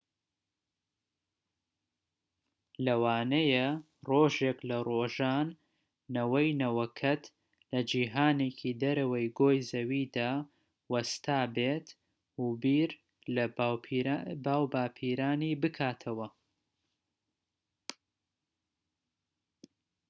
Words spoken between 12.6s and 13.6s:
بیر لە